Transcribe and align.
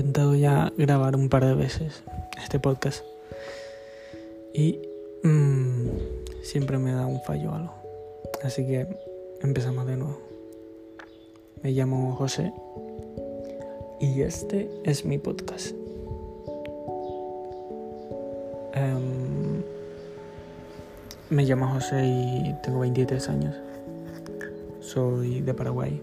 intentado 0.00 0.34
ya 0.34 0.72
grabar 0.78 1.14
un 1.14 1.28
par 1.28 1.44
de 1.44 1.54
veces 1.54 2.02
este 2.42 2.58
podcast 2.58 3.04
y 4.54 4.80
mmm, 5.22 5.88
siempre 6.42 6.78
me 6.78 6.92
da 6.92 7.04
un 7.04 7.20
fallo 7.20 7.54
algo. 7.54 7.74
Así 8.42 8.66
que 8.66 8.88
empezamos 9.42 9.86
de 9.86 9.98
nuevo. 9.98 10.18
Me 11.62 11.72
llamo 11.72 12.16
José 12.16 12.50
y 14.00 14.22
este 14.22 14.70
es 14.84 15.04
mi 15.04 15.18
podcast. 15.18 15.72
Um, 18.74 19.62
me 21.28 21.44
llamo 21.44 21.68
José 21.74 22.06
y 22.06 22.56
tengo 22.62 22.80
23 22.80 23.28
años. 23.28 23.54
Soy 24.80 25.42
de 25.42 25.52
Paraguay. 25.52 26.00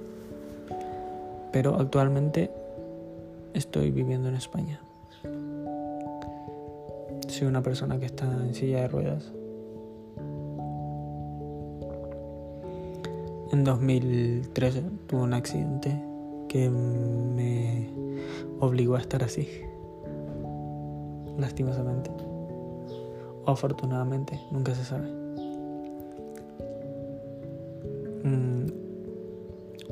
Pero 1.51 1.79
actualmente 1.79 2.51
estoy 3.57 3.91
viviendo 3.91 4.29
en 4.29 4.35
España. 4.35 4.79
Soy 7.27 7.47
una 7.47 7.61
persona 7.61 7.99
que 7.99 8.05
está 8.05 8.25
en 8.25 8.53
silla 8.53 8.81
de 8.81 8.87
ruedas. 8.87 9.31
En 13.51 13.63
2013 13.63 14.83
tuve 15.07 15.21
un 15.21 15.33
accidente 15.33 15.99
que 16.47 16.69
me 16.69 17.89
obligó 18.59 18.95
a 18.95 18.99
estar 18.99 19.23
así. 19.23 19.47
Lastimosamente. 21.37 22.11
O 23.45 23.51
afortunadamente, 23.51 24.39
nunca 24.51 24.75
se 24.75 24.83
sabe. 24.83 25.07
Mm, 28.23 28.67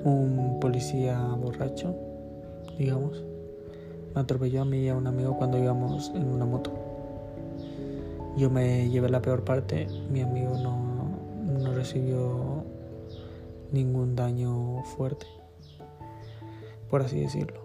un 0.03 0.59
policía 0.59 1.20
borracho, 1.40 1.95
digamos, 2.78 3.23
me 4.16 4.22
atropelló 4.22 4.62
a 4.62 4.66
mí 4.66 4.78
y 4.80 4.90
a 4.90 4.96
un 4.96 5.08
amigo 5.08 5.38
cuando 5.38 5.58
íbamos 5.58 6.12
en 6.16 6.26
una 6.30 6.46
moto. 6.46 6.72
Yo 8.38 8.50
me 8.50 8.90
llevé 8.90 9.10
la 9.10 9.22
peor 9.22 9.44
parte, 9.44 9.88
mi 10.10 10.22
amigo 10.22 10.58
no, 10.58 11.62
no 11.62 11.74
recibió 11.74 12.64
ningún 13.72 14.16
daño 14.16 14.84
fuerte, 14.96 15.26
por 16.90 17.02
así 17.02 17.20
decirlo. 17.20 17.60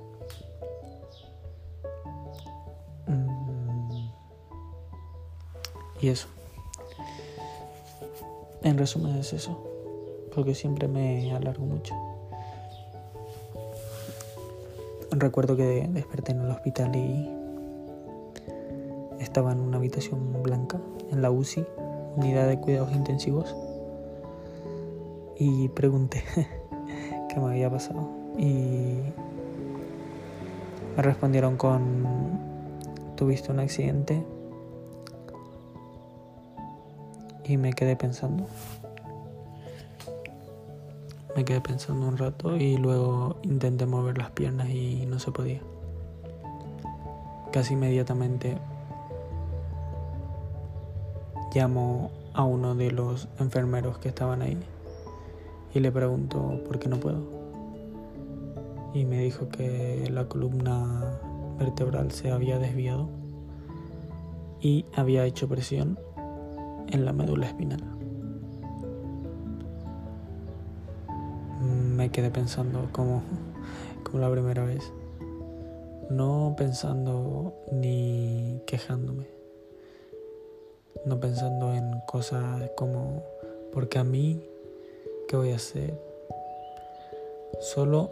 Mm. 3.06 4.11
Y 6.01 6.09
eso. 6.09 6.27
En 8.62 8.77
resumen 8.77 9.17
es 9.17 9.33
eso, 9.33 9.56
porque 10.34 10.55
siempre 10.55 10.89
me 10.89 11.33
alargo 11.33 11.65
mucho. 11.65 12.09
Recuerdo 15.12 15.56
que 15.56 15.89
desperté 15.92 16.33
en 16.33 16.42
el 16.42 16.50
hospital 16.50 16.94
y 16.94 17.28
estaba 19.19 19.53
en 19.53 19.61
una 19.61 19.78
habitación 19.78 20.42
blanca, 20.42 20.78
en 21.11 21.20
la 21.20 21.30
UCI, 21.30 21.66
unidad 22.16 22.47
de 22.47 22.61
cuidados 22.61 22.92
intensivos, 22.92 23.56
y 25.36 25.69
pregunté 25.70 26.22
qué 27.28 27.41
me 27.41 27.47
había 27.47 27.69
pasado. 27.69 28.08
Y 28.38 28.98
me 30.97 31.03
respondieron 31.03 31.56
con, 31.56 32.06
tuviste 33.16 33.50
un 33.50 33.58
accidente. 33.58 34.25
Y 37.44 37.56
me 37.56 37.72
quedé 37.72 37.97
pensando. 37.97 38.47
Me 41.36 41.45
quedé 41.45 41.61
pensando 41.61 42.09
un 42.09 42.19
rato 42.19 42.56
y 42.56 42.77
luego 42.77 43.36
intenté 43.42 43.86
mover 43.86 44.19
las 44.19 44.31
piernas 44.31 44.69
y 44.69 45.06
no 45.06 45.19
se 45.19 45.31
podía. 45.31 45.61
Casi 47.53 47.75
inmediatamente 47.75 48.59
llamo 51.54 52.10
a 52.34 52.44
uno 52.44 52.75
de 52.75 52.91
los 52.91 53.28
enfermeros 53.38 53.99
que 53.99 54.09
estaban 54.09 54.43
ahí 54.43 54.59
y 55.75 55.81
le 55.81 55.93
pregunto 55.93 56.60
por 56.66 56.78
qué 56.78 56.88
no 56.88 56.99
puedo. 56.99 57.21
Y 58.93 59.04
me 59.04 59.19
dijo 59.19 59.49
que 59.49 60.09
la 60.10 60.27
columna 60.27 61.19
vertebral 61.59 62.10
se 62.10 62.33
había 62.33 62.59
desviado 62.59 63.09
y 64.60 64.84
había 64.94 65.25
hecho 65.25 65.49
presión 65.49 65.99
en 66.88 67.04
la 67.04 67.12
médula 67.12 67.47
espinal. 67.47 68.00
Quedé 72.20 72.31
pensando 72.31 72.86
como, 72.92 73.22
como 74.04 74.19
la 74.19 74.31
primera 74.31 74.62
vez. 74.62 74.92
No 76.10 76.54
pensando 76.54 77.54
ni 77.72 78.60
quejándome. 78.66 79.26
No 81.06 81.19
pensando 81.19 81.72
en 81.72 82.00
cosas 82.06 82.70
como, 82.76 83.22
porque 83.72 83.98
a 83.98 84.04
mí, 84.04 84.44
¿qué 85.28 85.36
voy 85.36 85.53
a 85.53 85.56
hacer? 85.56 85.98
Solo 87.59 88.10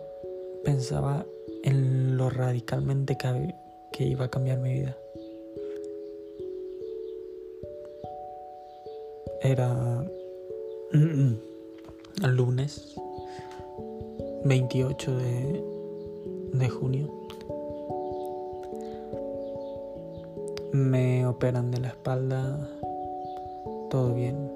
pensaba 0.64 1.26
en 1.62 2.16
lo 2.16 2.30
radicalmente 2.30 3.18
que, 3.18 3.54
que 3.92 4.04
iba 4.04 4.24
a 4.24 4.30
cambiar 4.30 4.58
mi 4.58 4.72
vida. 4.72 4.96
Era 9.42 10.02
el 10.94 12.34
lunes 12.34 12.96
28 14.44 15.16
de, 15.16 15.64
de 16.52 16.68
junio. 16.68 17.08
Me 20.72 21.26
operan 21.26 21.70
de 21.70 21.80
la 21.80 21.88
espalda, 21.88 22.68
todo 23.90 24.14
bien. 24.14 24.52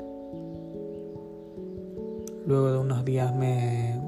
Luego 2.47 2.73
de 2.73 2.79
unos 2.79 3.05
días 3.05 3.35
me, 3.35 4.01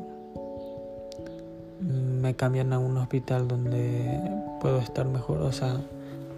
me 1.80 2.34
cambian 2.34 2.72
a 2.72 2.78
un 2.78 2.96
hospital 2.96 3.48
donde 3.48 4.20
puedo 4.60 4.78
estar 4.78 5.06
mejor, 5.06 5.42
o 5.42 5.52
sea, 5.52 5.80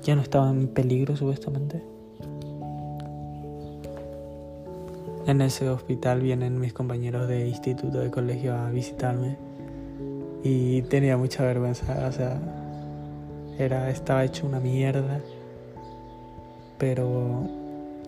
ya 0.02 0.14
no 0.14 0.22
estaba 0.22 0.50
en 0.50 0.68
peligro 0.68 1.16
supuestamente. 1.16 1.95
En 5.26 5.40
ese 5.40 5.68
hospital 5.68 6.20
vienen 6.20 6.60
mis 6.60 6.72
compañeros 6.72 7.26
de 7.26 7.48
instituto, 7.48 7.98
de 7.98 8.12
colegio 8.12 8.54
a 8.54 8.70
visitarme 8.70 9.36
y 10.44 10.82
tenía 10.82 11.16
mucha 11.16 11.42
vergüenza, 11.42 12.06
o 12.06 12.12
sea, 12.12 12.40
era, 13.58 13.90
estaba 13.90 14.24
hecho 14.24 14.46
una 14.46 14.60
mierda, 14.60 15.20
pero 16.78 17.40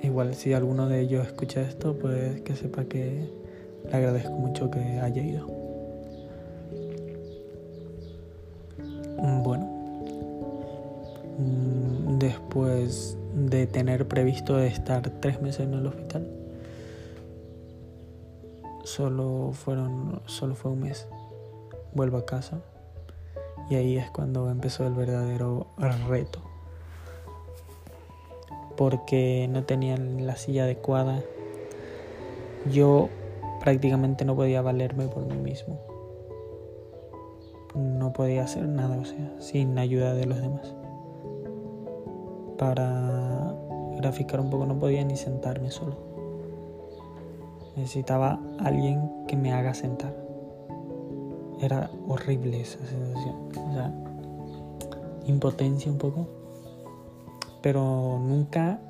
igual 0.01 0.37
si 0.37 0.53
alguno 0.53 0.89
de 0.89 1.01
ellos 1.01 1.27
escucha 1.27 1.61
esto, 1.62 1.99
pues 1.99 2.41
que 2.43 2.55
sepa 2.55 2.84
que 2.84 3.29
le 3.85 3.97
agradezco 3.97 4.31
mucho 4.31 4.71
que 4.71 4.79
haya 4.79 5.21
ido. 5.21 5.47
Bueno, 9.43 9.67
mm, 11.39 12.19
después 12.21 13.19
de 13.35 13.67
tener 13.67 14.06
previsto 14.06 14.61
estar 14.61 15.11
tres 15.21 15.43
meses 15.43 15.67
en 15.67 15.75
el 15.75 15.85
hospital, 15.85 16.29
solo 18.88 19.50
fueron 19.53 20.22
solo 20.25 20.54
fue 20.54 20.71
un 20.71 20.81
mes 20.81 21.06
vuelvo 21.94 22.16
a 22.16 22.26
casa. 22.26 22.60
Y 23.69 23.75
ahí 23.75 23.99
es 23.99 24.10
cuando 24.10 24.50
empezó 24.50 24.87
el 24.87 24.94
verdadero 24.94 25.66
reto. 26.09 26.41
Porque 28.76 29.47
no 29.50 29.65
tenía 29.65 29.97
la 29.99 30.37
silla 30.37 30.65
adecuada. 30.65 31.21
Yo 32.72 33.11
prácticamente 33.61 34.25
no 34.25 34.35
podía 34.35 34.62
valerme 34.62 35.08
por 35.08 35.26
mí 35.26 35.37
mismo. 35.37 35.79
No 37.75 38.12
podía 38.14 38.44
hacer 38.44 38.67
nada 38.67 38.96
o 38.96 39.05
sea 39.05 39.35
sin 39.38 39.79
ayuda 39.79 40.14
de 40.14 40.25
los 40.25 40.40
demás. 40.40 40.75
Para 42.56 43.55
graficar 43.99 44.40
un 44.40 44.49
poco 44.49 44.64
no 44.64 44.79
podía 44.79 45.05
ni 45.05 45.17
sentarme 45.17 45.70
solo 45.70 46.07
Necesitaba 47.78 48.40
alguien 48.58 49.08
que 49.28 49.36
me 49.36 49.52
haga 49.52 49.72
sentar. 49.72 50.12
Era 51.60 51.88
horrible 52.08 52.60
esa 52.60 52.78
sensación. 52.84 53.36
O 53.56 53.72
sea, 53.72 53.92
impotencia 55.26 55.90
un 55.90 55.98
poco. 55.98 56.28
Pero 57.62 58.19
nunca 58.20 58.80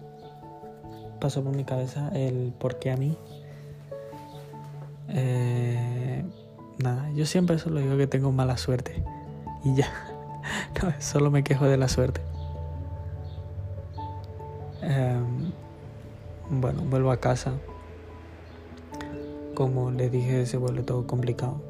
pasó 1.20 1.44
por 1.44 1.54
mi 1.54 1.64
cabeza 1.64 2.08
el 2.14 2.54
por 2.58 2.78
qué 2.78 2.90
a 2.90 2.96
mí. 2.96 3.14
Eh, 5.08 6.24
nada, 6.78 7.10
yo 7.10 7.26
siempre 7.26 7.58
solo 7.58 7.80
digo 7.80 7.98
que 7.98 8.06
tengo 8.06 8.32
mala 8.32 8.56
suerte. 8.56 9.04
Y 9.64 9.74
ya. 9.74 9.88
Solo 10.98 11.30
me 11.30 11.44
quejo 11.44 11.66
de 11.66 11.76
la 11.76 11.88
suerte. 11.88 12.22
Em, 14.80 15.52
bueno, 16.48 16.80
vuelvo 16.88 17.10
a 17.10 17.18
casa 17.18 17.52
como 19.58 19.90
les 19.90 20.12
dije, 20.12 20.46
se 20.46 20.56
vuelve 20.56 20.84
todo 20.84 21.08
complicado. 21.08 21.60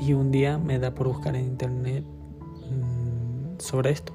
Y 0.00 0.14
un 0.14 0.30
día 0.30 0.56
me 0.56 0.78
da 0.78 0.94
por 0.94 1.08
buscar 1.08 1.36
en 1.36 1.44
internet 1.44 2.04
sobre 3.58 3.90
esto. 3.90 4.14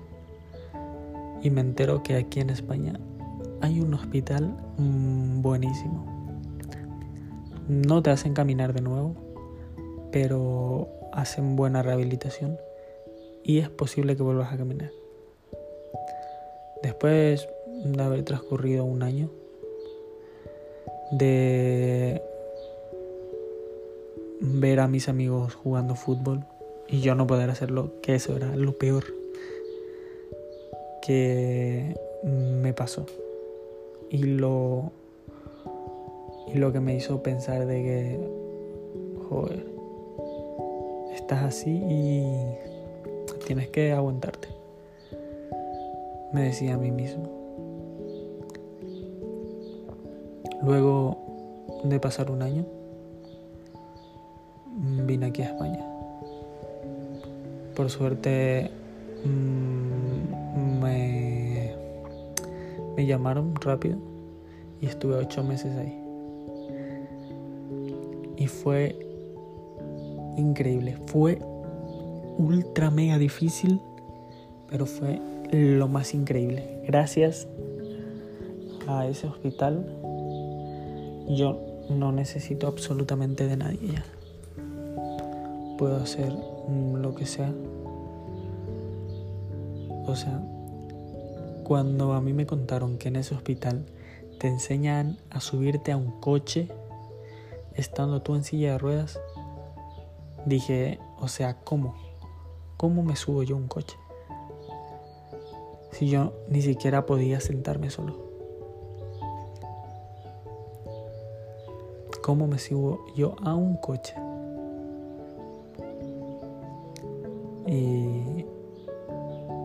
Y 1.44 1.52
me 1.52 1.62
entero 1.62 2.02
que 2.02 2.16
aquí 2.16 2.40
en 2.40 2.50
España 2.50 3.00
hay 3.62 3.82
un 3.82 3.94
hospital 3.94 4.58
mm, 4.80 5.44
buenísimo. 5.44 6.04
No 7.68 8.02
te 8.02 8.10
hacen 8.10 8.34
caminar 8.34 8.74
de 8.74 8.82
nuevo, 8.82 9.14
pero 10.12 10.90
hacen 11.12 11.56
buena 11.56 11.84
rehabilitación 11.84 12.58
y 13.44 13.60
es 13.60 13.70
posible 13.70 14.18
que 14.18 14.24
vuelvas 14.24 14.52
a 14.52 14.58
caminar. 14.58 14.90
Después 16.82 17.48
de 17.86 18.02
haber 18.02 18.24
transcurrido 18.24 18.86
un 18.86 19.04
año 19.04 19.30
de 21.18 22.21
ver 24.39 24.80
a 24.80 24.88
mis 24.88 25.10
amigos 25.10 25.56
jugando 25.56 25.95
fútbol 25.95 26.44
y 26.88 27.01
yo 27.01 27.15
no 27.15 27.27
poder 27.27 27.50
hacerlo, 27.50 27.94
que 28.01 28.15
eso 28.15 28.36
era 28.36 28.56
lo 28.56 28.77
peor 28.77 29.06
que 31.01 31.95
me 32.24 32.74
pasó. 32.74 33.06
Y 34.10 34.24
lo 34.24 34.92
y 36.54 36.57
lo 36.57 36.71
que 36.71 36.80
me 36.80 36.95
hizo 36.95 37.24
pensar 37.24 37.66
de 37.66 37.83
que 37.83 38.19
joder, 39.30 39.66
estás 41.16 41.44
así 41.44 41.71
y 41.71 42.24
tienes 43.45 43.69
que 43.69 43.92
aguantarte. 43.92 44.50
Me 46.31 46.44
decía 46.44 46.75
a 46.75 46.77
mí 46.77 46.92
mismo. 46.92 47.43
Luego 50.63 51.81
de 51.83 52.00
pasar 52.00 52.31
un 52.31 52.42
año, 52.42 52.65
vine 55.06 55.27
aquí 55.27 55.42
a 55.42 55.45
España. 55.45 55.86
Por 57.75 57.89
suerte 57.89 58.71
mm, 59.25 60.80
me 62.95 63.06
llamaron 63.06 63.56
rápido 63.56 63.98
y 64.81 64.86
estuve 64.86 65.15
ocho 65.15 65.44
meses 65.44 65.75
ahí. 65.77 66.00
Y 68.38 68.48
fue 68.48 68.98
increíble. 70.38 70.98
Fue 71.07 71.39
ultra 72.38 72.89
mega 72.92 73.18
difícil, 73.18 73.80
pero 74.69 74.86
fue 74.86 75.19
lo 75.51 75.88
más 75.88 76.13
increíble. 76.13 76.81
Gracias 76.88 77.48
a 78.88 79.07
ese 79.07 79.27
hospital, 79.27 79.86
yo 81.28 81.62
no 81.90 82.12
necesito 82.12 82.68
absolutamente 82.68 83.48
de 83.48 83.58
nadie 83.58 83.94
ya. 83.94 84.04
Puedo 85.78 85.98
hacer 85.98 86.31
lo 86.31 87.16
que 87.16 87.25
sea. 87.25 87.54
O 90.06 90.16
sea, 90.16 90.42
cuando 91.64 92.14
a 92.14 92.22
mí 92.22 92.34
me 92.34 92.46
contaron 92.46 92.98
que 92.98 93.08
en 93.08 93.16
ese 93.16 93.36
hospital 93.36 93.86
te 94.40 94.48
enseñan 94.48 95.18
a 95.30 95.40
subirte 95.40 95.92
a 95.92 95.98
un 95.98 96.20
coche 96.20 96.68
estando 97.76 98.22
tú 98.22 98.36
en 98.36 98.44
silla 98.44 98.74
de 98.74 98.78
ruedas, 98.78 99.19
dije, 100.46 101.00
o 101.19 101.28
sea, 101.28 101.56
¿cómo? 101.64 101.96
¿Cómo 102.78 103.04
me 103.04 103.16
subo 103.16 103.44
yo 103.44 103.56
a 103.56 103.60
un 103.60 103.68
coche? 103.68 103.96
Si 105.92 106.10
yo 106.10 106.34
ni 106.50 106.62
siquiera 106.62 107.06
podía 107.06 107.40
sentarme 107.40 107.90
solo. 107.90 108.32
¿Cómo 112.24 112.48
me 112.48 112.58
subo 112.58 113.06
yo 113.18 113.36
a 113.44 113.54
un 113.54 113.75
coche? 113.75 114.16
Y 117.68 118.46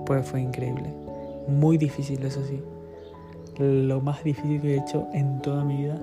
pues 0.04 0.26
fue 0.26 0.40
increíble. 0.40 0.92
Muy 1.46 1.78
difícil, 1.78 2.24
eso 2.24 2.44
sí. 2.44 2.60
Lo 3.58 4.00
más 4.00 4.24
difícil 4.24 4.60
que 4.60 4.74
he 4.74 4.78
hecho 4.78 5.06
en 5.12 5.40
toda 5.40 5.62
mi 5.62 5.76
vida, 5.76 6.00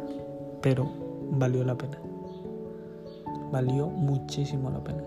pero 0.61 0.89
valió 1.31 1.61
la 1.65 1.77
pena. 1.77 1.99
Valió 3.51 3.87
muchísimo 3.87 4.69
la 4.69 4.81
pena. 4.81 5.03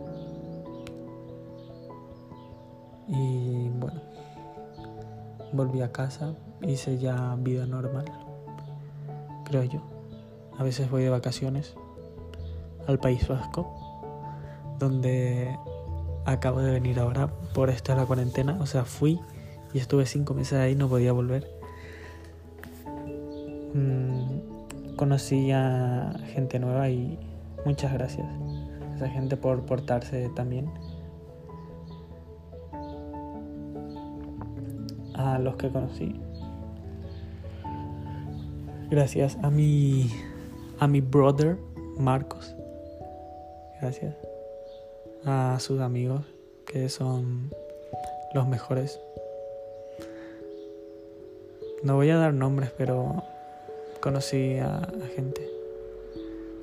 Y 3.06 3.70
bueno, 3.70 4.02
volví 5.54 5.80
a 5.80 5.90
casa, 5.90 6.34
hice 6.60 6.98
ya 6.98 7.34
vida 7.40 7.64
normal, 7.64 8.04
creo 9.44 9.64
yo. 9.64 9.97
A 10.58 10.64
veces 10.64 10.90
voy 10.90 11.04
de 11.04 11.08
vacaciones 11.08 11.74
al 12.88 12.98
País 12.98 13.28
Vasco, 13.28 13.72
donde 14.78 15.56
acabo 16.24 16.60
de 16.60 16.72
venir 16.72 16.98
ahora 16.98 17.28
por 17.54 17.70
esta 17.70 17.94
la 17.94 18.04
cuarentena. 18.06 18.58
O 18.60 18.66
sea, 18.66 18.84
fui 18.84 19.20
y 19.72 19.78
estuve 19.78 20.04
cinco 20.04 20.34
meses 20.34 20.58
ahí, 20.58 20.74
no 20.74 20.88
podía 20.88 21.12
volver. 21.12 21.48
Mm, 23.74 24.96
conocí 24.96 25.52
a 25.52 26.14
gente 26.34 26.58
nueva 26.58 26.88
y 26.88 27.18
muchas 27.64 27.92
gracias 27.92 28.26
a 28.26 28.96
esa 28.96 29.08
gente 29.08 29.36
por 29.36 29.64
portarse 29.64 30.28
también 30.34 30.70
a 35.14 35.38
los 35.38 35.56
que 35.56 35.68
conocí. 35.70 36.20
Gracias 38.90 39.36
a 39.42 39.50
mi 39.50 40.10
a 40.80 40.86
mi 40.86 41.00
brother 41.00 41.56
Marcos. 41.96 42.54
Gracias 43.80 44.14
a 45.24 45.58
sus 45.60 45.80
amigos 45.80 46.22
que 46.66 46.88
son 46.88 47.50
los 48.34 48.46
mejores. 48.46 49.00
No 51.82 51.96
voy 51.96 52.10
a 52.10 52.16
dar 52.16 52.34
nombres, 52.34 52.70
pero 52.76 53.22
conocí 54.00 54.58
a, 54.58 54.88
gente. 55.14 55.48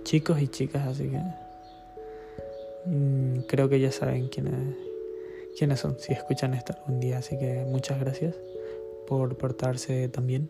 Chicos 0.03 0.41
y 0.41 0.47
chicas, 0.47 0.87
así 0.87 1.09
que 1.09 1.21
mm, 2.85 3.39
creo 3.47 3.69
que 3.69 3.79
ya 3.79 3.91
saben 3.91 4.27
quiénes 4.27 4.75
quiénes 5.57 5.79
son 5.79 5.97
si 5.97 6.13
escuchan 6.13 6.53
esto 6.53 6.73
algún 6.73 6.99
día. 6.99 7.17
Así 7.17 7.37
que 7.37 7.65
muchas 7.65 7.99
gracias 7.99 8.35
por 9.07 9.37
portarse 9.37 10.09
también. 10.09 10.49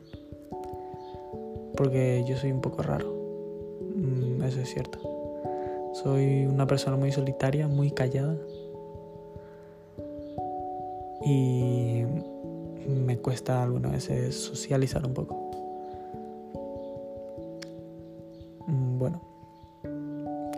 Porque 1.75 2.23
yo 2.27 2.37
soy 2.37 2.51
un 2.51 2.61
poco 2.61 2.81
raro. 2.81 3.14
Eso 4.45 4.61
es 4.61 4.69
cierto. 4.69 4.99
Soy 5.93 6.45
una 6.45 6.67
persona 6.67 6.97
muy 6.97 7.11
solitaria, 7.11 7.67
muy 7.67 7.91
callada. 7.91 8.37
Y 11.23 12.03
me 12.87 13.17
cuesta 13.17 13.63
algunas 13.63 13.93
veces 13.93 14.35
socializar 14.35 15.05
un 15.05 15.13
poco. 15.13 15.51
Mm, 18.67 18.99
bueno, 18.99 19.21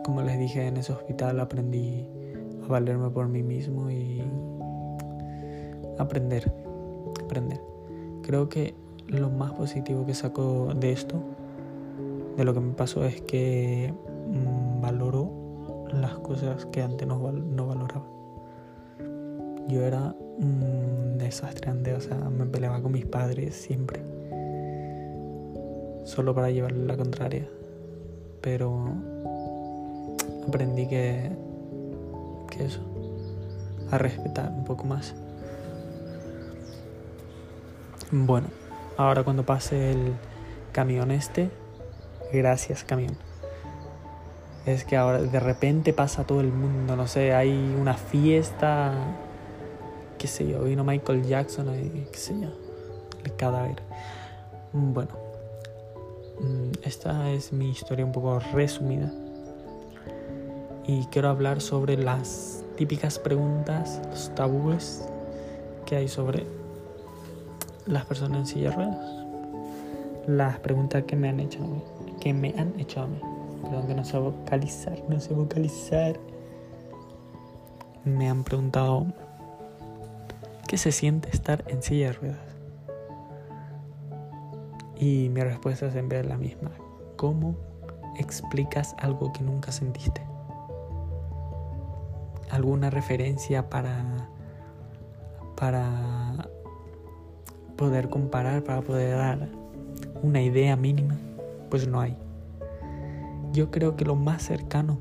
como 0.03 0.21
les 0.21 0.37
dije, 0.39 0.67
en 0.67 0.77
ese 0.77 0.91
hospital 0.91 1.39
aprendí 1.39 2.05
a 2.63 2.67
valerme 2.67 3.09
por 3.09 3.27
mí 3.27 3.43
mismo 3.43 3.89
y 3.89 4.23
aprender, 5.97 6.51
aprender. 7.23 7.61
Creo 8.23 8.49
que 8.49 8.75
lo 9.07 9.29
más 9.29 9.53
positivo 9.53 10.05
que 10.05 10.13
saco 10.13 10.73
de 10.75 10.91
esto, 10.91 11.15
de 12.37 12.43
lo 12.43 12.53
que 12.53 12.59
me 12.59 12.73
pasó, 12.73 13.03
es 13.03 13.19
que 13.21 13.91
mm, 14.27 14.79
valoro 14.79 15.85
las 15.91 16.13
cosas 16.19 16.67
que 16.67 16.83
antes 16.83 17.07
no, 17.07 17.19
valoraba. 17.19 18.05
Yo 19.67 19.81
era 19.81 20.15
un 20.37 21.17
desastre 21.17 21.71
antes, 21.71 21.97
o 21.97 21.99
sea, 21.99 22.17
me 22.29 22.45
peleaba 22.45 22.81
con 22.81 22.91
mis 22.91 23.05
padres 23.05 23.55
siempre, 23.55 24.01
solo 26.05 26.33
para 26.35 26.51
llevarle 26.51 26.85
la 26.85 26.95
contraria. 26.95 27.49
Pero 28.39 28.87
aprendí 30.47 30.87
que, 30.87 31.31
que 32.51 32.65
eso, 32.65 32.81
a 33.89 33.97
respetar 33.97 34.51
un 34.51 34.63
poco 34.63 34.85
más. 34.85 35.15
Bueno, 38.11 38.47
ahora 38.95 39.23
cuando 39.23 39.43
pase 39.43 39.91
el 39.91 40.13
camión 40.71 41.11
este, 41.11 41.49
gracias 42.31 42.83
camión. 42.83 43.17
Es 44.65 44.83
que 44.83 44.97
ahora 44.97 45.21
de 45.21 45.39
repente 45.39 45.93
pasa 45.93 46.25
todo 46.25 46.41
el 46.41 46.51
mundo, 46.51 46.95
no 46.95 47.07
sé, 47.07 47.33
hay 47.33 47.51
una 47.79 47.93
fiesta, 47.93 48.93
qué 50.17 50.27
sé 50.27 50.47
yo, 50.47 50.63
vino 50.63 50.83
Michael 50.83 51.23
Jackson, 51.23 51.67
qué 52.11 52.17
sé 52.17 52.37
yo, 52.39 52.49
el 53.23 53.35
cadáver. 53.35 53.81
Bueno, 54.73 55.11
mm, 56.41 56.71
esta 56.83 57.31
es 57.31 57.53
mi 57.53 57.69
historia 57.69 58.05
un 58.05 58.11
poco 58.11 58.39
resumida. 58.53 59.11
Y 60.85 61.05
quiero 61.07 61.29
hablar 61.29 61.61
sobre 61.61 61.97
las 61.97 62.63
típicas 62.75 63.19
preguntas, 63.19 64.01
los 64.09 64.33
tabúes 64.35 65.07
que 65.85 65.95
hay 65.95 66.07
sobre 66.07 66.45
las 67.85 68.05
personas 68.05 68.39
en 68.39 68.45
silla 68.45 68.69
de 68.69 68.75
ruedas. 68.75 69.25
Las 70.27 70.59
preguntas 70.59 71.03
que 71.03 71.15
me 71.15 71.29
han 71.29 71.39
hecho 71.39 71.59
que 72.19 72.33
me 72.33 72.53
han 72.57 72.79
hecho 72.79 73.01
a 73.01 73.07
mí. 73.07 73.19
Perdón 73.63 73.87
que 73.87 73.95
no 73.95 74.05
sé 74.05 74.17
vocalizar, 74.17 75.03
no 75.09 75.19
sé 75.19 75.33
vocalizar. 75.33 76.19
Me 78.05 78.29
han 78.29 78.43
preguntado 78.43 79.07
¿qué 80.67 80.77
se 80.77 80.91
siente 80.91 81.29
estar 81.29 81.63
en 81.67 81.81
silla 81.81 82.07
de 82.07 82.13
ruedas? 82.13 82.55
Y 84.99 85.29
mi 85.29 85.41
respuesta 85.41 85.89
siempre 85.91 86.19
es 86.19 86.25
la 86.25 86.37
misma. 86.37 86.71
¿Cómo 87.15 87.55
explicas 88.17 88.95
algo 88.99 89.31
que 89.31 89.43
nunca 89.43 89.71
sentiste? 89.71 90.21
¿Alguna 92.49 92.89
referencia 92.89 93.69
para, 93.69 94.03
para 95.55 96.49
poder 97.75 98.09
comparar, 98.09 98.63
para 98.63 98.81
poder 98.81 99.17
dar 99.17 99.47
una 100.21 100.41
idea 100.41 100.75
mínima? 100.75 101.15
Pues 101.69 101.87
no 101.87 101.99
hay. 101.99 102.17
Yo 103.51 103.71
creo 103.71 103.95
que 103.95 104.05
lo 104.05 104.15
más 104.15 104.43
cercano 104.43 104.99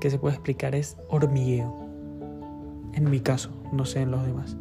que 0.00 0.10
se 0.10 0.18
puede 0.18 0.34
explicar 0.34 0.74
es 0.74 0.96
hormigueo. 1.08 1.76
En 2.94 3.08
mi 3.08 3.20
caso, 3.20 3.50
no 3.72 3.84
sé 3.84 4.00
en 4.00 4.10
los 4.10 4.24
demás. 4.26 4.56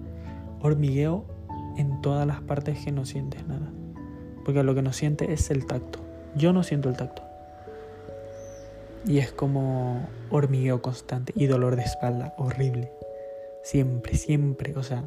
Hormigueo 0.61 1.25
en 1.77 2.01
todas 2.01 2.27
las 2.27 2.41
partes 2.41 2.83
que 2.83 2.91
no 2.91 3.05
sientes 3.05 3.47
nada. 3.47 3.71
Porque 4.45 4.63
lo 4.63 4.75
que 4.75 4.81
no 4.81 4.93
sientes 4.93 5.29
es 5.29 5.49
el 5.49 5.65
tacto. 5.65 5.99
Yo 6.35 6.53
no 6.53 6.63
siento 6.63 6.89
el 6.89 6.97
tacto. 6.97 7.23
Y 9.05 9.19
es 9.19 9.31
como 9.31 10.07
hormigueo 10.29 10.81
constante 10.81 11.33
y 11.35 11.47
dolor 11.47 11.75
de 11.75 11.83
espalda 11.83 12.33
horrible. 12.37 12.91
Siempre, 13.63 14.15
siempre. 14.15 14.75
O 14.75 14.83
sea, 14.83 15.05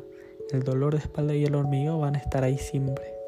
el 0.50 0.62
dolor 0.62 0.94
de 0.94 1.00
espalda 1.00 1.34
y 1.34 1.44
el 1.44 1.54
hormigueo 1.54 1.98
van 1.98 2.16
a 2.16 2.18
estar 2.18 2.42
ahí 2.42 2.58
siempre. 2.58 3.21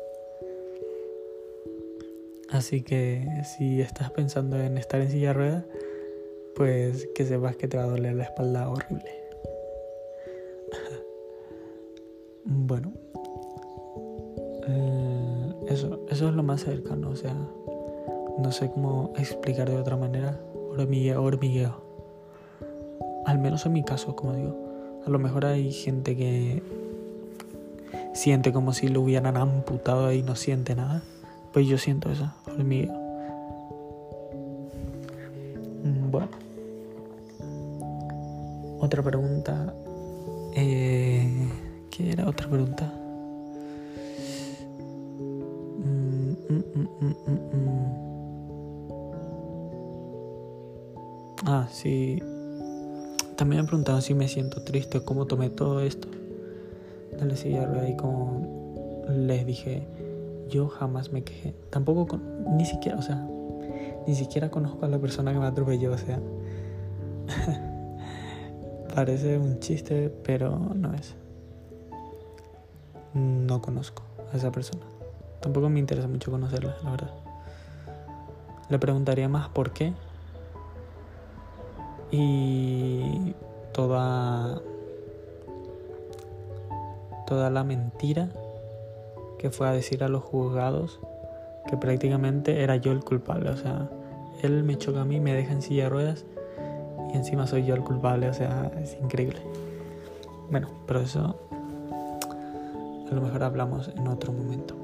Así 2.54 2.82
que 2.82 3.42
si 3.42 3.80
estás 3.80 4.12
pensando 4.12 4.56
en 4.60 4.78
estar 4.78 5.00
en 5.00 5.10
silla 5.10 5.28
de 5.28 5.34
ruedas, 5.34 5.64
pues 6.54 7.08
que 7.12 7.26
sepas 7.26 7.56
que 7.56 7.66
te 7.66 7.76
va 7.76 7.82
a 7.82 7.88
doler 7.88 8.14
la 8.14 8.22
espalda 8.22 8.68
horrible. 8.70 9.10
bueno, 12.44 12.92
eh, 14.68 15.52
eso, 15.66 16.06
eso 16.08 16.28
es 16.28 16.34
lo 16.36 16.44
más 16.44 16.62
cercano, 16.62 17.10
o 17.10 17.16
sea, 17.16 17.34
no 17.34 18.52
sé 18.52 18.70
cómo 18.70 19.12
explicar 19.16 19.68
de 19.68 19.76
otra 19.76 19.96
manera. 19.96 20.40
Hormigueo, 20.54 21.24
hormigueo. 21.24 21.82
Al 23.26 23.40
menos 23.40 23.66
en 23.66 23.72
mi 23.72 23.82
caso, 23.82 24.14
como 24.14 24.32
digo. 24.32 25.02
A 25.04 25.10
lo 25.10 25.18
mejor 25.18 25.44
hay 25.44 25.72
gente 25.72 26.16
que 26.16 26.62
siente 28.12 28.52
como 28.52 28.72
si 28.72 28.86
lo 28.86 29.00
hubieran 29.00 29.36
amputado 29.36 30.12
y 30.12 30.22
no 30.22 30.36
siente 30.36 30.76
nada. 30.76 31.02
Pues 31.52 31.66
yo 31.66 31.78
siento 31.78 32.10
eso, 32.10 32.32
hormigueo. 32.54 32.92
Mm, 35.84 36.10
bueno. 36.10 36.28
Otra 38.80 39.02
pregunta. 39.02 39.74
Eh, 40.56 41.48
¿Qué 41.90 42.12
era 42.12 42.28
otra 42.28 42.48
pregunta? 42.48 42.92
Mm, 45.78 46.32
mm, 46.48 46.88
ah, 51.46 51.68
sí. 51.70 52.18
También 53.36 53.62
me 53.62 53.66
preguntado 53.66 54.00
si 54.00 54.14
me 54.14 54.28
siento 54.28 54.62
triste, 54.62 55.00
cómo 55.04 55.26
tomé 55.26 55.50
todo 55.50 55.80
esto. 55.80 56.08
Dale 57.18 57.36
cigarro 57.36 57.86
y 57.86 57.96
como 57.96 59.06
les 59.08 59.46
dije, 59.46 59.86
yo 60.48 60.68
jamás 60.68 61.12
me 61.12 61.22
quejé. 61.22 61.54
Tampoco, 61.70 62.06
con, 62.06 62.56
ni 62.56 62.64
siquiera, 62.64 62.98
o 62.98 63.02
sea, 63.02 63.26
ni 64.06 64.14
siquiera 64.14 64.50
conozco 64.50 64.84
a 64.84 64.88
la 64.88 64.98
persona 64.98 65.32
que 65.32 65.38
me 65.38 65.46
atropelló, 65.46 65.92
o 65.92 65.98
sea. 65.98 66.20
Parece 68.94 69.38
un 69.38 69.58
chiste, 69.58 70.08
pero 70.22 70.56
no 70.74 70.92
es. 70.94 71.16
No 73.14 73.60
conozco 73.60 74.04
a 74.32 74.36
esa 74.36 74.52
persona. 74.52 74.84
Tampoco 75.40 75.68
me 75.68 75.80
interesa 75.80 76.08
mucho 76.08 76.30
conocerla, 76.30 76.76
la 76.84 76.90
verdad. 76.90 77.10
Le 78.68 78.78
preguntaría 78.78 79.28
más 79.28 79.48
por 79.48 79.72
qué. 79.72 79.92
Y 82.10 83.34
toda 83.72 84.62
toda 87.26 87.50
la 87.50 87.64
mentira 87.64 88.28
que 89.44 89.50
fue 89.50 89.68
a 89.68 89.72
decir 89.72 90.02
a 90.02 90.08
los 90.08 90.24
juzgados 90.24 91.00
que 91.66 91.76
prácticamente 91.76 92.62
era 92.62 92.76
yo 92.76 92.92
el 92.92 93.04
culpable. 93.04 93.50
O 93.50 93.56
sea, 93.58 93.90
él 94.40 94.64
me 94.64 94.78
choca 94.78 95.02
a 95.02 95.04
mí, 95.04 95.20
me 95.20 95.34
deja 95.34 95.52
en 95.52 95.60
silla 95.60 95.82
de 95.82 95.90
ruedas 95.90 96.24
y 97.12 97.16
encima 97.18 97.46
soy 97.46 97.66
yo 97.66 97.74
el 97.74 97.82
culpable. 97.82 98.30
O 98.30 98.32
sea, 98.32 98.72
es 98.82 98.96
increíble. 99.02 99.42
Bueno, 100.50 100.68
pero 100.86 101.00
eso 101.00 101.38
a 103.10 103.14
lo 103.14 103.20
mejor 103.20 103.42
hablamos 103.42 103.88
en 103.88 104.08
otro 104.08 104.32
momento. 104.32 104.76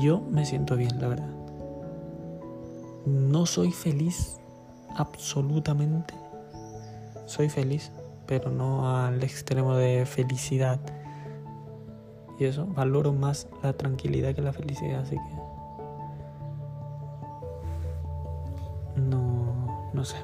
Yo 0.00 0.22
me 0.30 0.46
siento 0.46 0.74
bien, 0.74 0.98
la 0.98 1.08
verdad. 1.08 1.34
No 3.04 3.44
soy 3.44 3.72
feliz 3.72 4.38
absolutamente. 4.96 6.14
Soy 7.26 7.50
feliz, 7.50 7.92
pero 8.24 8.50
no 8.50 8.96
al 8.96 9.22
extremo 9.22 9.76
de 9.76 10.06
felicidad 10.06 10.80
y 12.38 12.44
eso, 12.44 12.66
valoro 12.66 13.12
más 13.12 13.48
la 13.62 13.72
tranquilidad 13.72 14.34
que 14.34 14.42
la 14.42 14.52
felicidad, 14.52 15.00
así 15.00 15.16
que... 15.16 15.46
No, 19.00 19.90
no 19.92 20.04
sé. 20.04 20.16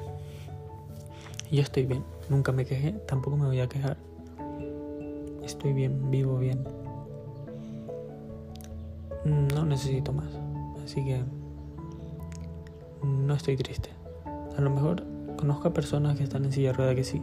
Yo 1.51 1.61
estoy 1.61 1.85
bien, 1.85 2.03
nunca 2.29 2.51
me 2.51 2.65
quejé, 2.65 2.93
tampoco 3.07 3.37
me 3.37 3.45
voy 3.45 3.59
a 3.59 3.67
quejar. 3.67 3.97
Estoy 5.43 5.73
bien, 5.73 6.09
vivo 6.09 6.37
bien. 6.37 6.63
No 9.25 9.65
necesito 9.65 10.11
más, 10.13 10.29
así 10.83 11.03
que 11.03 11.23
no 13.03 13.33
estoy 13.33 13.57
triste. 13.57 13.89
A 14.57 14.61
lo 14.61 14.69
mejor 14.69 15.03
conozco 15.37 15.67
a 15.67 15.73
personas 15.73 16.17
que 16.17 16.23
están 16.23 16.45
en 16.45 16.51
silla 16.51 16.69
de 16.69 16.73
rueda 16.73 16.95
que 16.95 17.03
sí. 17.03 17.21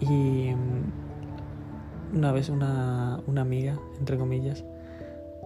Y 0.00 0.52
una 2.12 2.32
vez 2.32 2.48
una, 2.48 3.22
amiga, 3.36 3.78
entre 3.98 4.18
comillas, 4.18 4.64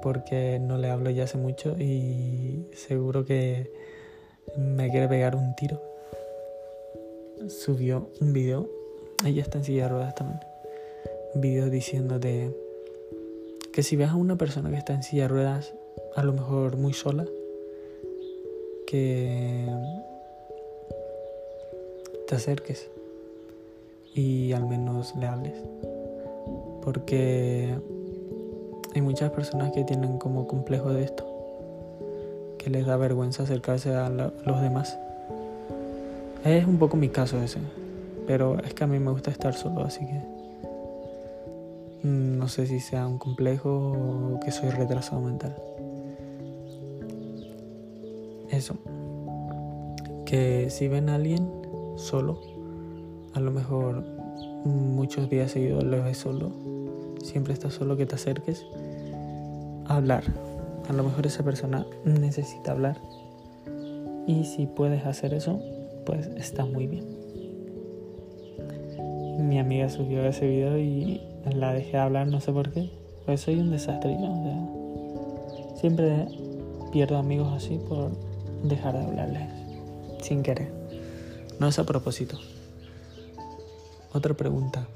porque 0.02 0.58
no 0.60 0.78
le 0.78 0.90
hablo 0.90 1.10
ya 1.10 1.24
hace 1.24 1.38
mucho 1.38 1.76
y 1.78 2.66
seguro 2.72 3.24
que 3.24 3.72
me 4.56 4.90
quiere 4.90 5.08
pegar 5.08 5.36
un 5.36 5.54
tiro. 5.54 5.80
Subió 7.48 8.10
un 8.20 8.32
video, 8.32 8.68
ella 9.24 9.42
está 9.42 9.58
en 9.58 9.64
silla 9.64 9.84
de 9.84 9.88
ruedas 9.90 10.14
también, 10.14 10.40
un 11.34 11.40
video 11.40 11.70
diciéndote 11.70 12.54
que 13.72 13.82
si 13.82 13.94
ves 13.96 14.10
a 14.10 14.16
una 14.16 14.36
persona 14.36 14.70
que 14.70 14.76
está 14.76 14.94
en 14.94 15.02
silla 15.02 15.24
de 15.24 15.28
ruedas, 15.28 15.74
a 16.14 16.22
lo 16.22 16.32
mejor 16.32 16.76
muy 16.76 16.92
sola, 16.92 17.26
que 18.86 19.66
te 22.26 22.34
acerques 22.34 22.88
y 24.14 24.52
al 24.52 24.66
menos 24.66 25.14
le 25.16 25.26
hables 25.26 25.62
porque 26.86 27.74
hay 28.94 29.02
muchas 29.02 29.32
personas 29.32 29.72
que 29.72 29.82
tienen 29.82 30.18
como 30.18 30.46
complejo 30.46 30.92
de 30.92 31.02
esto, 31.02 31.26
que 32.58 32.70
les 32.70 32.86
da 32.86 32.96
vergüenza 32.96 33.42
acercarse 33.42 33.92
a 33.92 34.08
los 34.08 34.62
demás. 34.62 34.96
Es 36.44 36.64
un 36.64 36.78
poco 36.78 36.96
mi 36.96 37.08
caso 37.08 37.42
ese, 37.42 37.58
pero 38.28 38.60
es 38.60 38.72
que 38.72 38.84
a 38.84 38.86
mí 38.86 39.00
me 39.00 39.10
gusta 39.10 39.32
estar 39.32 39.52
solo, 39.54 39.82
así 39.82 40.06
que 40.06 40.20
no 42.04 42.46
sé 42.46 42.68
si 42.68 42.78
sea 42.78 43.04
un 43.08 43.18
complejo 43.18 43.68
o 43.68 44.38
que 44.38 44.52
soy 44.52 44.70
retrasado 44.70 45.20
mental. 45.22 45.56
Eso. 48.48 48.76
Que 50.24 50.70
si 50.70 50.86
ven 50.86 51.08
a 51.08 51.16
alguien 51.16 51.50
solo, 51.96 52.40
a 53.34 53.40
lo 53.40 53.50
mejor 53.50 54.04
muchos 54.64 55.28
días 55.28 55.50
seguidos 55.50 55.82
lo 55.82 56.04
ves 56.04 56.18
solo, 56.18 56.75
siempre 57.26 57.52
estás 57.52 57.74
solo, 57.74 57.96
que 57.96 58.06
te 58.06 58.14
acerques 58.14 58.64
a 59.86 59.96
hablar. 59.96 60.24
A 60.88 60.92
lo 60.92 61.02
mejor 61.02 61.26
esa 61.26 61.42
persona 61.42 61.86
necesita 62.04 62.72
hablar. 62.72 63.00
Y 64.26 64.44
si 64.44 64.66
puedes 64.66 65.04
hacer 65.04 65.34
eso, 65.34 65.60
pues 66.04 66.28
está 66.36 66.64
muy 66.64 66.86
bien. 66.86 67.04
Mi 69.48 69.58
amiga 69.58 69.88
subió 69.88 70.24
ese 70.24 70.48
video 70.48 70.78
y 70.78 71.20
la 71.54 71.72
dejé 71.72 71.98
hablar, 71.98 72.26
no 72.26 72.40
sé 72.40 72.52
por 72.52 72.72
qué. 72.72 72.90
Pues 73.26 73.40
soy 73.40 73.58
un 73.58 73.70
desastre 73.70 74.16
siempre 75.76 76.26
pierdo 76.90 77.18
amigos 77.18 77.52
así 77.52 77.78
por 77.88 78.10
dejar 78.62 78.94
de 78.94 79.04
hablarles 79.04 79.48
sin 80.22 80.42
querer. 80.42 80.72
No 81.60 81.68
es 81.68 81.78
a 81.78 81.84
propósito. 81.84 82.38
Otra 84.12 84.34
pregunta. 84.34 84.86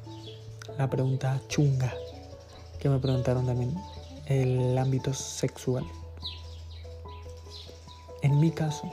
La 0.79 0.89
pregunta 0.89 1.41
chunga 1.49 1.93
que 2.81 2.89
me 2.89 2.99
preguntaron 2.99 3.47
también. 3.47 3.75
El 4.27 4.77
ámbito 4.79 5.13
sexual. 5.13 5.85
En 8.23 8.41
mi 8.41 8.51
caso. 8.51 8.89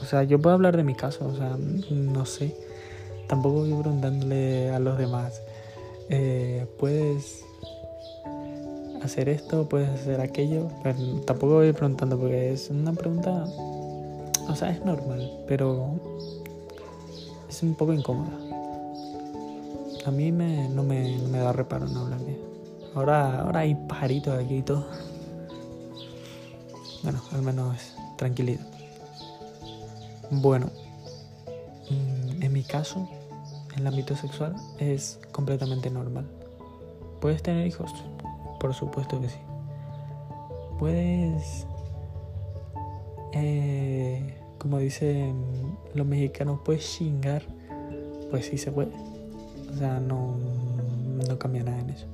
O 0.00 0.04
sea, 0.04 0.22
yo 0.22 0.40
puedo 0.40 0.54
hablar 0.54 0.76
de 0.76 0.84
mi 0.84 0.94
caso. 0.94 1.26
O 1.26 1.36
sea, 1.36 1.56
no 1.90 2.24
sé 2.26 2.54
tampoco 3.30 3.60
voy 3.60 3.72
preguntándole 3.72 4.70
a 4.70 4.80
los 4.80 4.98
demás, 4.98 5.40
eh, 6.08 6.66
¿puedes 6.80 7.44
hacer 9.04 9.28
esto? 9.28 9.68
¿Puedes 9.68 9.88
hacer 9.88 10.20
aquello? 10.20 10.66
Pero 10.82 10.98
tampoco 11.24 11.54
voy 11.54 11.72
preguntando 11.72 12.18
porque 12.18 12.52
es 12.52 12.70
una 12.70 12.92
pregunta, 12.92 13.44
o 14.48 14.56
sea, 14.56 14.70
es 14.70 14.84
normal, 14.84 15.30
pero 15.46 15.94
es 17.48 17.62
un 17.62 17.76
poco 17.76 17.92
incómoda. 17.92 18.36
A 20.04 20.10
mí 20.10 20.32
me, 20.32 20.68
no, 20.68 20.82
me, 20.82 21.16
me 21.30 21.38
da 21.38 21.52
reparo 21.52 21.86
no 21.86 22.00
hablar 22.00 22.18
de 22.18 22.49
Ahora, 22.94 23.42
ahora 23.42 23.60
hay 23.60 23.74
pajaritos 23.74 24.38
aquí 24.38 24.56
y 24.56 24.62
todo. 24.62 24.86
Bueno, 27.02 27.20
al 27.32 27.42
menos 27.42 27.94
tranquilidad. 28.16 28.66
Bueno, 30.30 30.70
mm, 31.88 32.42
en 32.42 32.52
mi 32.52 32.62
caso, 32.62 33.08
en 33.72 33.80
el 33.80 33.86
ámbito 33.86 34.16
sexual 34.16 34.54
es 34.78 35.20
completamente 35.32 35.90
normal. 35.90 36.26
¿Puedes 37.20 37.42
tener 37.42 37.66
hijos? 37.66 37.92
Por 38.58 38.74
supuesto 38.74 39.20
que 39.20 39.28
sí. 39.28 39.38
¿Puedes, 40.78 41.66
eh, 43.32 44.34
como 44.58 44.78
dicen 44.78 45.76
los 45.94 46.06
mexicanos, 46.06 46.60
puedes 46.64 46.90
chingar? 46.90 47.42
Pues 48.30 48.46
sí 48.46 48.58
se 48.58 48.72
puede. 48.72 48.92
O 49.72 49.76
sea, 49.78 50.00
no, 50.00 50.34
no 51.28 51.38
cambia 51.38 51.62
nada 51.62 51.78
en 51.78 51.90
eso. 51.90 52.06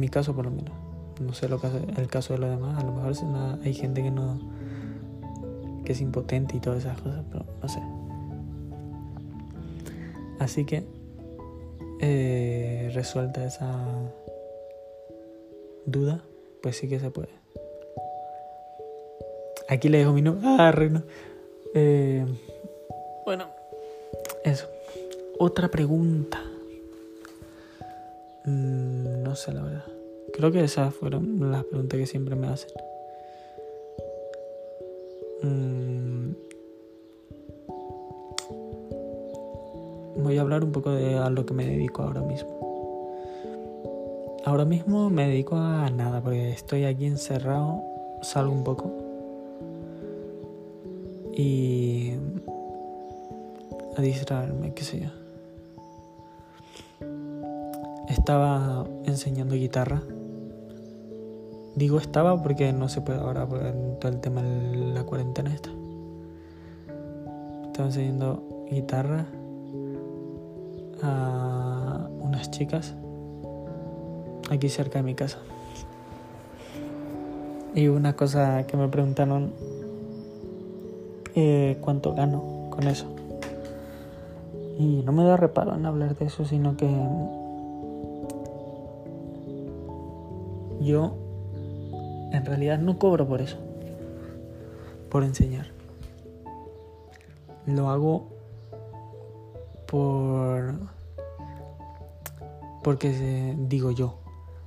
Mi 0.00 0.08
caso, 0.08 0.34
por 0.34 0.46
lo 0.46 0.50
menos. 0.50 0.72
No 1.20 1.34
sé 1.34 1.46
lo 1.46 1.60
el 1.98 2.08
caso 2.08 2.32
de 2.32 2.38
los 2.38 2.48
demás. 2.48 2.82
A 2.82 2.86
lo 2.86 2.92
mejor 2.92 3.12
hay 3.62 3.74
gente 3.74 4.02
que 4.02 4.10
no 4.10 4.40
que 5.84 5.92
es 5.92 6.00
impotente 6.00 6.56
y 6.56 6.60
todas 6.60 6.80
esas 6.80 6.98
cosas, 7.02 7.22
pero 7.30 7.44
no 7.62 7.68
sé. 7.68 7.82
Así 10.38 10.64
que 10.64 10.84
eh, 12.00 12.90
resuelta 12.94 13.44
esa 13.44 13.86
duda, 15.84 16.24
pues 16.62 16.78
sí 16.78 16.88
que 16.88 16.98
se 16.98 17.10
puede. 17.10 17.28
Aquí 19.68 19.90
le 19.90 19.98
dejo 19.98 20.14
mi 20.14 20.22
nombre. 20.22 20.48
Ah, 20.48 20.72
reino. 20.72 21.02
Eh, 21.74 22.24
bueno, 23.26 23.48
eso. 24.44 24.66
Otra 25.38 25.68
pregunta. 25.68 26.42
Mm, 28.46 28.89
no 29.30 29.36
sé 29.36 29.52
la 29.52 29.62
verdad. 29.62 29.84
Creo 30.32 30.50
que 30.50 30.64
esas 30.64 30.92
fueron 30.92 31.52
las 31.52 31.62
preguntas 31.64 31.96
que 32.00 32.06
siempre 32.06 32.34
me 32.34 32.48
hacen. 32.48 32.70
Mm, 35.44 36.32
voy 40.16 40.36
a 40.36 40.40
hablar 40.40 40.64
un 40.64 40.72
poco 40.72 40.90
de 40.90 41.16
a 41.16 41.30
lo 41.30 41.46
que 41.46 41.54
me 41.54 41.64
dedico 41.64 42.02
ahora 42.02 42.22
mismo. 42.22 42.50
Ahora 44.44 44.64
mismo 44.64 45.10
me 45.10 45.28
dedico 45.28 45.54
a 45.54 45.88
nada 45.90 46.20
porque 46.20 46.50
estoy 46.50 46.84
aquí 46.84 47.06
encerrado, 47.06 47.84
salgo 48.22 48.52
un 48.52 48.64
poco 48.64 48.90
y 51.36 52.14
a 53.96 54.02
distraerme, 54.02 54.74
qué 54.74 54.82
sé 54.82 55.00
yo. 55.02 55.19
Estaba 58.20 58.86
enseñando 59.06 59.54
guitarra 59.54 60.02
Digo 61.74 61.98
estaba 61.98 62.42
porque 62.42 62.72
no 62.72 62.88
se 62.88 63.00
puede 63.00 63.20
ahora 63.20 63.46
por 63.46 63.60
todo 64.00 64.12
el 64.12 64.20
tema 64.20 64.42
de 64.42 64.76
la 64.92 65.04
cuarentena 65.04 65.54
esta. 65.54 65.70
Estaba 67.66 67.88
enseñando 67.88 68.66
guitarra 68.70 69.26
a 71.02 72.08
unas 72.20 72.50
chicas 72.50 72.94
aquí 74.50 74.68
cerca 74.68 74.98
de 74.98 75.04
mi 75.04 75.14
casa. 75.14 75.38
Y 77.74 77.86
una 77.86 78.14
cosa 78.14 78.66
que 78.66 78.76
me 78.76 78.88
preguntaron, 78.88 79.52
eh, 81.36 81.78
¿cuánto 81.80 82.14
gano 82.14 82.68
con 82.70 82.88
eso? 82.88 83.06
Y 84.76 85.02
no 85.04 85.12
me 85.12 85.24
da 85.24 85.36
reparo 85.36 85.74
en 85.76 85.86
hablar 85.86 86.16
de 86.16 86.26
eso, 86.26 86.44
sino 86.44 86.76
que 86.76 86.88
yo 90.90 91.16
en 92.32 92.44
realidad 92.44 92.78
no 92.78 92.98
cobro 92.98 93.26
por 93.26 93.40
eso, 93.40 93.56
por 95.10 95.24
enseñar. 95.24 95.66
Lo 97.66 97.90
hago 97.90 98.28
por... 99.86 100.74
Porque 102.82 103.54
digo 103.68 103.90
yo, 103.90 104.18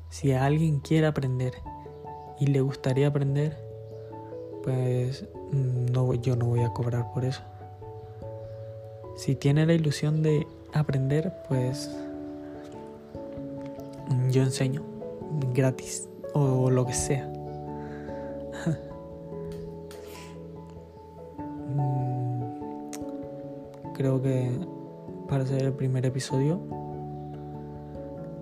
si 0.09 0.33
alguien 0.33 0.79
quiere 0.79 1.07
aprender 1.07 1.53
y 2.39 2.47
le 2.47 2.61
gustaría 2.61 3.07
aprender, 3.07 3.57
pues 4.63 5.25
no, 5.51 6.13
yo 6.13 6.35
no 6.35 6.45
voy 6.45 6.61
a 6.61 6.69
cobrar 6.69 7.11
por 7.11 7.25
eso. 7.25 7.41
Si 9.15 9.35
tiene 9.35 9.65
la 9.65 9.73
ilusión 9.73 10.21
de 10.21 10.45
aprender, 10.73 11.33
pues 11.47 11.89
yo 14.29 14.43
enseño 14.43 14.83
gratis 15.53 16.07
o 16.33 16.69
lo 16.69 16.85
que 16.85 16.93
sea. 16.93 17.29
Mm, 21.75 22.43
creo 23.93 24.21
que 24.21 24.51
para 25.27 25.45
ser 25.45 25.63
el 25.63 25.73
primer 25.73 26.05
episodio 26.05 26.59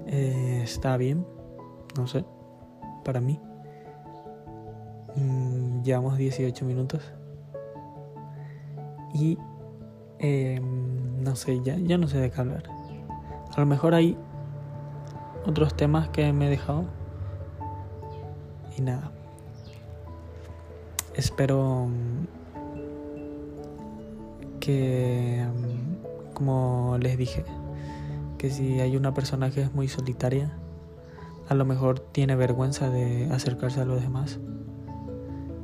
eh, 0.08 0.62
está 0.64 0.98
bien, 0.98 1.26
no 1.98 2.08
sé, 2.08 2.26
para 3.04 3.22
mí. 3.22 3.40
Mm, 5.16 5.84
llevamos 5.84 6.18
18 6.18 6.66
minutos 6.66 7.02
y 9.14 9.38
em, 10.20 11.22
no 11.24 11.36
sé, 11.36 11.62
ya, 11.64 11.78
ya 11.78 11.98
no 11.98 12.08
sé 12.08 12.18
de 12.18 12.32
qué 12.32 12.42
hablar. 12.42 12.64
A 13.56 13.60
lo 13.60 13.66
mejor 13.66 13.94
hay 13.94 14.18
otros 15.46 15.76
temas 15.76 16.10
que 16.10 16.32
me 16.34 16.48
he 16.48 16.50
dejado 16.50 16.86
y 18.78 18.82
nada. 18.82 19.12
Espero 21.16 21.88
mm, 21.88 22.28
que, 24.60 25.46
mm, 25.46 26.34
como 26.34 26.98
les 27.00 27.18
dije, 27.18 27.44
que 28.38 28.50
si 28.50 28.80
hay 28.80 28.96
una 28.96 29.14
persona 29.14 29.52
que 29.52 29.62
es 29.62 29.74
muy 29.74 29.88
solitaria, 29.88 30.52
a 31.50 31.54
lo 31.54 31.66
mejor 31.66 32.00
tiene 32.00 32.36
vergüenza 32.36 32.90
de 32.90 33.30
acercarse 33.32 33.82
a 33.82 33.86
los 33.86 34.02
demás. 34.02 34.40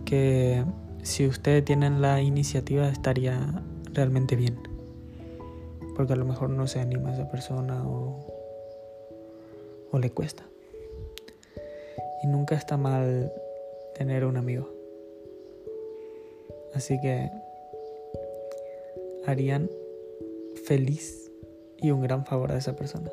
Que 0.04 0.66
si 1.02 1.26
ustedes 1.26 1.64
tienen 1.64 2.02
la 2.02 2.22
iniciativa 2.22 2.90
estaría 2.90 3.64
realmente 3.94 4.36
bien. 4.36 4.60
Porque 5.96 6.14
a 6.14 6.16
lo 6.18 6.26
mejor 6.26 6.50
no 6.50 6.68
se 6.68 6.82
anima 6.82 7.14
esa 7.14 7.32
persona 7.32 7.88
o, 7.88 8.28
o 9.92 10.00
le 10.00 10.12
cuesta. 10.12 10.47
Y 12.24 12.28
nunca 12.28 12.56
está 12.56 12.78
mal 12.78 13.32
tener 13.96 14.26
un 14.26 14.38
amigo. 14.38 14.70
Así 16.74 17.00
que 17.00 17.32
harían 19.26 19.70
feliz 20.66 21.32
y 21.78 21.92
un 21.92 22.02
gran 22.02 22.26
favor 22.26 22.52
a 22.52 22.58
esa 22.58 22.76
persona. 22.76 23.12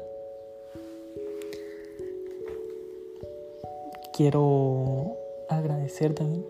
Quiero 4.13 5.17
agradecer 5.49 6.15
también 6.15 6.45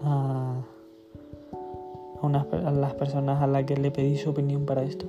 a, 0.00 0.64
a 2.22 2.70
las 2.70 2.94
personas 2.94 3.42
a 3.42 3.46
las 3.46 3.64
que 3.64 3.76
le 3.76 3.90
pedí 3.90 4.16
su 4.16 4.30
opinión 4.30 4.64
para 4.64 4.82
esto. 4.82 5.06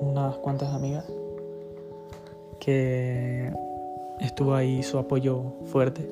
Unas 0.00 0.36
cuantas 0.36 0.72
amigas 0.74 1.06
que 2.60 3.52
estuvo 4.20 4.54
ahí 4.54 4.82
su 4.82 4.98
apoyo 4.98 5.54
fuerte. 5.66 6.10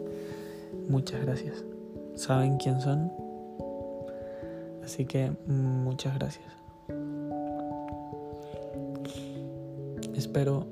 Muchas 0.88 1.23
gracias 1.25 1.64
saben 2.14 2.57
quién 2.57 2.81
son. 2.81 3.12
Así 4.85 5.05
que 5.05 5.33
muchas 5.47 6.14
gracias. 6.14 6.45
Espero 10.14 10.67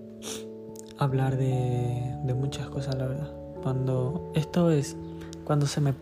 hablar 0.99 1.37
de, 1.37 2.35
muchas 2.35 2.69
cosas, 2.69 2.95
la 2.97 3.07
verdad. 3.07 3.31
Cuando 3.63 4.31
esto 4.35 4.71
es, 4.71 4.97
cuando 5.45 5.67
se 5.67 5.81
me, 5.81 5.95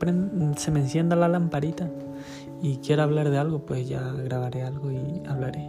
se 0.57 0.71
me 0.71 0.81
encienda 0.81 1.17
la 1.17 1.29
lamparita 1.29 1.89
y 2.63 2.77
quiera 2.79 3.05
hablar 3.05 3.31
de 3.31 3.39
algo, 3.39 3.61
pues 3.61 3.89
ya 3.89 4.01
grabaré 4.01 4.63
algo 4.63 4.91
y 4.91 5.23
hablaré. 5.27 5.69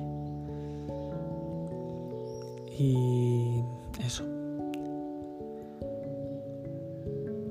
Y 2.77 3.63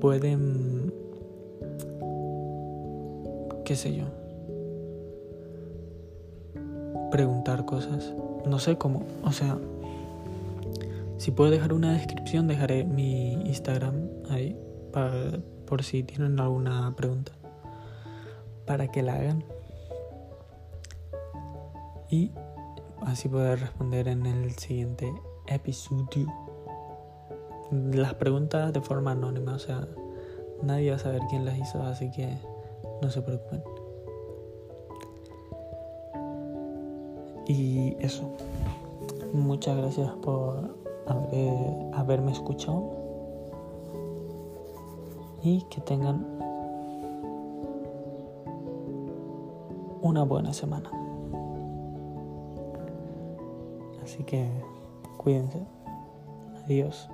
Pueden 0.01 0.93
qué 3.63 3.75
sé 3.77 3.95
yo. 3.95 4.05
preguntar 7.11 7.65
cosas. 7.65 8.13
No 8.45 8.57
sé 8.57 8.77
cómo, 8.77 9.03
o 9.23 9.31
sea, 9.31 9.57
si 11.17 11.29
puedo 11.29 11.51
dejar 11.51 11.73
una 11.73 11.93
descripción, 11.93 12.47
dejaré 12.47 12.83
mi 12.83 13.33
Instagram 13.33 14.09
ahí 14.29 14.57
para, 14.91 15.39
por 15.67 15.83
si 15.83 16.01
tienen 16.01 16.39
alguna 16.39 16.93
pregunta 16.95 17.33
para 18.65 18.89
que 18.89 19.03
la 19.03 19.15
hagan 19.15 19.43
y 22.09 22.31
así 23.01 23.29
poder 23.29 23.59
responder 23.59 24.07
en 24.07 24.25
el 24.25 24.51
siguiente 24.51 25.13
episodio 25.47 26.27
las 27.71 28.13
preguntas 28.15 28.73
de 28.73 28.81
forma 28.81 29.11
anónima, 29.11 29.53
o 29.53 29.59
sea, 29.59 29.87
nadie 30.61 30.91
va 30.91 30.97
a 30.97 30.99
saber 30.99 31.21
quién 31.29 31.45
las 31.45 31.57
hizo, 31.57 31.81
así 31.83 32.11
que 32.11 32.37
no 33.01 33.09
se 33.09 33.21
preocupen. 33.21 33.63
Y 37.47 37.95
eso. 37.99 38.29
Muchas 39.33 39.77
gracias 39.77 40.11
por 40.21 40.75
haberme 41.93 42.31
escuchado. 42.31 42.99
Y 45.43 45.63
que 45.63 45.81
tengan 45.81 46.25
una 50.01 50.23
buena 50.23 50.53
semana. 50.53 50.91
Así 54.03 54.23
que 54.23 54.49
cuídense. 55.17 55.65
Adiós. 56.65 57.09